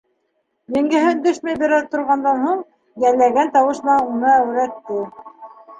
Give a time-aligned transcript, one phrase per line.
[0.77, 2.65] Еңгәһе, өндәшмәй бер аҙ торғандан һуң,
[3.05, 5.03] йәлләгән тауыш менән уны әүрәтте: